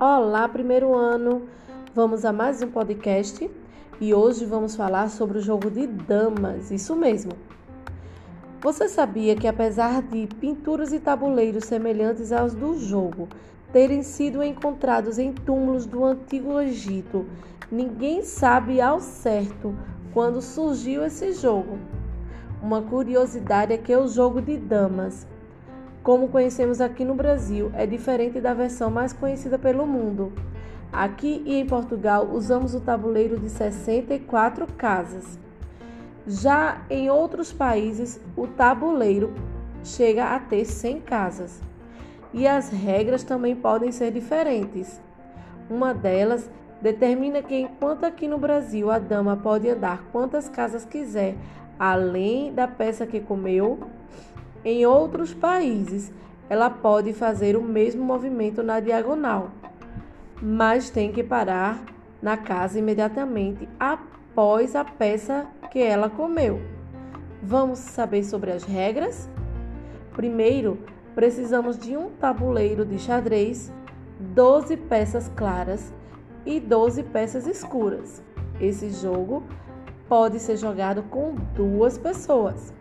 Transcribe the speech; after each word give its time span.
Olá, 0.00 0.48
primeiro 0.48 0.96
ano! 0.96 1.48
Vamos 1.92 2.24
a 2.24 2.32
mais 2.32 2.62
um 2.62 2.70
podcast 2.70 3.50
e 4.00 4.14
hoje 4.14 4.46
vamos 4.46 4.76
falar 4.76 5.10
sobre 5.10 5.38
o 5.38 5.40
jogo 5.40 5.68
de 5.68 5.88
damas, 5.88 6.70
isso 6.70 6.94
mesmo. 6.94 7.32
Você 8.60 8.88
sabia 8.88 9.34
que, 9.34 9.48
apesar 9.48 10.00
de 10.02 10.28
pinturas 10.40 10.92
e 10.92 11.00
tabuleiros 11.00 11.64
semelhantes 11.64 12.30
aos 12.30 12.54
do 12.54 12.78
jogo 12.78 13.28
terem 13.72 14.04
sido 14.04 14.40
encontrados 14.40 15.18
em 15.18 15.32
túmulos 15.32 15.84
do 15.84 16.04
Antigo 16.04 16.60
Egito, 16.60 17.26
ninguém 17.68 18.22
sabe 18.22 18.80
ao 18.80 19.00
certo 19.00 19.74
quando 20.14 20.40
surgiu 20.40 21.04
esse 21.04 21.32
jogo? 21.32 21.76
Uma 22.62 22.82
curiosidade 22.82 23.72
é 23.72 23.76
que 23.76 23.96
o 23.96 24.06
jogo 24.06 24.40
de 24.40 24.58
damas 24.58 25.26
como 26.02 26.28
conhecemos 26.28 26.80
aqui 26.80 27.04
no 27.04 27.14
Brasil, 27.14 27.70
é 27.74 27.86
diferente 27.86 28.40
da 28.40 28.54
versão 28.54 28.90
mais 28.90 29.12
conhecida 29.12 29.58
pelo 29.58 29.86
mundo. 29.86 30.32
Aqui 30.92 31.42
e 31.44 31.56
em 31.56 31.66
Portugal 31.66 32.28
usamos 32.32 32.74
o 32.74 32.80
tabuleiro 32.80 33.38
de 33.38 33.50
64 33.50 34.66
casas. 34.74 35.38
Já 36.26 36.82
em 36.88 37.10
outros 37.10 37.52
países, 37.52 38.20
o 38.36 38.46
tabuleiro 38.46 39.34
chega 39.84 40.34
a 40.34 40.38
ter 40.38 40.64
100 40.64 41.00
casas. 41.00 41.60
E 42.32 42.46
as 42.46 42.70
regras 42.70 43.22
também 43.22 43.56
podem 43.56 43.90
ser 43.92 44.12
diferentes. 44.12 45.00
Uma 45.68 45.92
delas 45.94 46.50
determina 46.80 47.42
que, 47.42 47.54
enquanto 47.54 48.04
aqui 48.04 48.28
no 48.28 48.38
Brasil 48.38 48.90
a 48.90 48.98
dama 48.98 49.36
pode 49.36 49.68
andar 49.68 50.04
quantas 50.12 50.48
casas 50.48 50.84
quiser, 50.84 51.34
além 51.78 52.52
da 52.52 52.68
peça 52.68 53.06
que 53.06 53.20
comeu, 53.20 53.78
em 54.68 54.84
outros 54.84 55.32
países, 55.32 56.12
ela 56.50 56.68
pode 56.68 57.14
fazer 57.14 57.56
o 57.56 57.62
mesmo 57.62 58.04
movimento 58.04 58.62
na 58.62 58.80
diagonal, 58.80 59.50
mas 60.42 60.90
tem 60.90 61.10
que 61.10 61.22
parar 61.22 61.82
na 62.20 62.36
casa 62.36 62.78
imediatamente 62.78 63.66
após 63.80 64.76
a 64.76 64.84
peça 64.84 65.46
que 65.70 65.78
ela 65.78 66.10
comeu. 66.10 66.60
Vamos 67.42 67.78
saber 67.78 68.22
sobre 68.24 68.50
as 68.52 68.62
regras? 68.62 69.26
Primeiro, 70.12 70.78
precisamos 71.14 71.78
de 71.78 71.96
um 71.96 72.10
tabuleiro 72.10 72.84
de 72.84 72.98
xadrez, 72.98 73.72
12 74.20 74.76
peças 74.76 75.32
claras 75.34 75.94
e 76.44 76.60
12 76.60 77.04
peças 77.04 77.46
escuras. 77.46 78.22
Esse 78.60 78.90
jogo 78.90 79.42
pode 80.10 80.38
ser 80.40 80.58
jogado 80.58 81.04
com 81.04 81.34
duas 81.54 81.96
pessoas. 81.96 82.76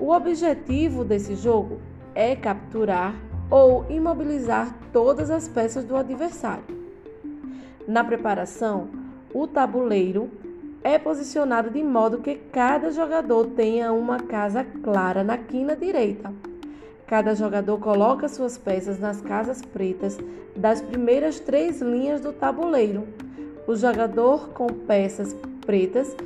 O 0.00 0.12
objetivo 0.12 1.04
desse 1.04 1.34
jogo 1.34 1.78
é 2.14 2.34
capturar 2.34 3.14
ou 3.50 3.84
imobilizar 3.90 4.74
todas 4.94 5.30
as 5.30 5.46
peças 5.46 5.84
do 5.84 5.94
adversário. 5.94 6.64
Na 7.86 8.02
preparação, 8.02 8.88
o 9.34 9.46
tabuleiro 9.46 10.30
é 10.82 10.98
posicionado 10.98 11.68
de 11.68 11.82
modo 11.82 12.22
que 12.22 12.34
cada 12.34 12.90
jogador 12.90 13.48
tenha 13.48 13.92
uma 13.92 14.18
casa 14.18 14.64
clara 14.82 15.22
na 15.22 15.36
quina 15.36 15.76
direita. 15.76 16.32
Cada 17.06 17.34
jogador 17.34 17.78
coloca 17.78 18.26
suas 18.26 18.56
peças 18.56 18.98
nas 18.98 19.20
casas 19.20 19.60
pretas 19.60 20.18
das 20.56 20.80
primeiras 20.80 21.40
três 21.40 21.82
linhas 21.82 22.22
do 22.22 22.32
tabuleiro. 22.32 23.06
O 23.66 23.76
jogador 23.76 24.48
com 24.50 24.66
peças 24.66 25.36
pretas, 25.66 26.16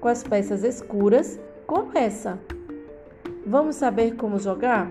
com 0.00 0.08
as 0.08 0.22
peças 0.22 0.64
escuras, 0.64 1.38
começa. 1.66 2.38
Vamos 3.44 3.76
saber 3.76 4.14
como 4.14 4.38
jogar? 4.38 4.90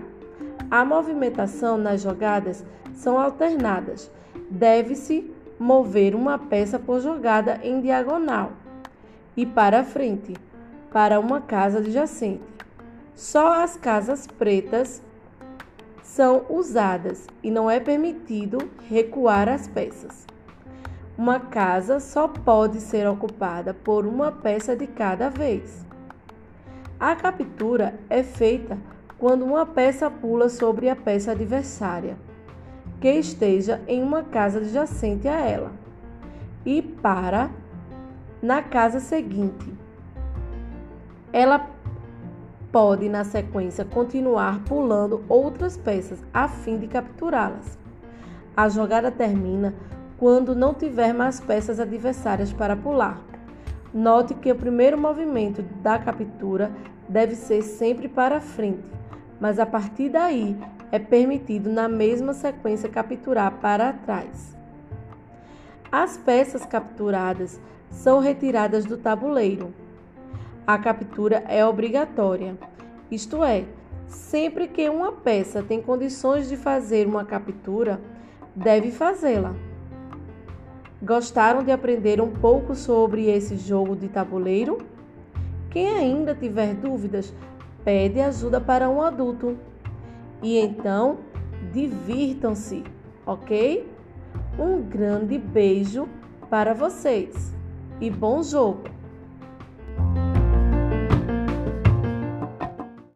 A 0.70 0.84
movimentação 0.84 1.78
nas 1.78 2.02
jogadas 2.02 2.64
são 2.94 3.18
alternadas. 3.18 4.10
Deve-se 4.50 5.32
mover 5.58 6.14
uma 6.14 6.38
peça 6.38 6.78
por 6.78 7.00
jogada 7.00 7.58
em 7.62 7.80
diagonal 7.80 8.52
e 9.36 9.46
para 9.46 9.84
frente, 9.84 10.34
para 10.92 11.18
uma 11.18 11.40
casa 11.40 11.78
adjacente. 11.78 12.42
Só 13.14 13.62
as 13.62 13.76
casas 13.76 14.26
pretas 14.26 15.02
são 16.02 16.44
usadas 16.50 17.26
e 17.42 17.50
não 17.50 17.70
é 17.70 17.80
permitido 17.80 18.58
recuar 18.88 19.48
as 19.48 19.66
peças. 19.66 20.26
Uma 21.16 21.40
casa 21.40 21.98
só 21.98 22.28
pode 22.28 22.80
ser 22.80 23.08
ocupada 23.08 23.72
por 23.72 24.06
uma 24.06 24.30
peça 24.30 24.76
de 24.76 24.86
cada 24.86 25.30
vez. 25.30 25.86
A 26.98 27.14
captura 27.14 27.94
é 28.08 28.22
feita 28.22 28.78
quando 29.18 29.44
uma 29.44 29.66
peça 29.66 30.10
pula 30.10 30.48
sobre 30.48 30.88
a 30.88 30.96
peça 30.96 31.32
adversária, 31.32 32.16
que 33.00 33.10
esteja 33.10 33.82
em 33.86 34.02
uma 34.02 34.22
casa 34.22 34.58
adjacente 34.58 35.28
a 35.28 35.38
ela, 35.38 35.72
e 36.64 36.80
para 36.80 37.50
na 38.40 38.62
casa 38.62 38.98
seguinte. 38.98 39.72
Ela 41.32 41.68
pode, 42.72 43.10
na 43.10 43.24
sequência, 43.24 43.84
continuar 43.84 44.60
pulando 44.64 45.22
outras 45.28 45.76
peças 45.76 46.24
a 46.32 46.48
fim 46.48 46.78
de 46.78 46.86
capturá-las. 46.86 47.78
A 48.56 48.70
jogada 48.70 49.10
termina 49.10 49.74
quando 50.16 50.54
não 50.54 50.72
tiver 50.72 51.12
mais 51.12 51.40
peças 51.40 51.78
adversárias 51.78 52.54
para 52.54 52.74
pular. 52.74 53.20
Note 53.96 54.34
que 54.34 54.52
o 54.52 54.54
primeiro 54.54 54.98
movimento 54.98 55.62
da 55.62 55.98
captura 55.98 56.70
deve 57.08 57.34
ser 57.34 57.62
sempre 57.62 58.08
para 58.08 58.42
frente, 58.42 58.92
mas 59.40 59.58
a 59.58 59.64
partir 59.64 60.10
daí 60.10 60.54
é 60.92 60.98
permitido 60.98 61.70
na 61.72 61.88
mesma 61.88 62.34
sequência 62.34 62.90
capturar 62.90 63.52
para 63.52 63.94
trás. 63.94 64.54
As 65.90 66.18
peças 66.18 66.66
capturadas 66.66 67.58
são 67.88 68.18
retiradas 68.18 68.84
do 68.84 68.98
tabuleiro. 68.98 69.72
A 70.66 70.76
captura 70.76 71.42
é 71.48 71.64
obrigatória, 71.64 72.54
isto 73.10 73.42
é, 73.42 73.64
sempre 74.06 74.68
que 74.68 74.90
uma 74.90 75.10
peça 75.10 75.62
tem 75.62 75.80
condições 75.80 76.50
de 76.50 76.56
fazer 76.58 77.06
uma 77.06 77.24
captura, 77.24 77.98
deve 78.54 78.90
fazê-la. 78.90 79.54
Gostaram 81.06 81.62
de 81.62 81.70
aprender 81.70 82.20
um 82.20 82.32
pouco 82.32 82.74
sobre 82.74 83.30
esse 83.30 83.56
jogo 83.56 83.94
de 83.94 84.08
tabuleiro? 84.08 84.78
Quem 85.70 85.88
ainda 85.88 86.34
tiver 86.34 86.74
dúvidas, 86.74 87.32
pede 87.84 88.20
ajuda 88.20 88.60
para 88.60 88.90
um 88.90 89.00
adulto. 89.00 89.56
E 90.42 90.58
então, 90.58 91.18
divirtam-se, 91.72 92.82
ok? 93.24 93.88
Um 94.58 94.82
grande 94.82 95.38
beijo 95.38 96.08
para 96.50 96.74
vocês 96.74 97.54
e 98.00 98.10
bom 98.10 98.42
jogo! 98.42 98.95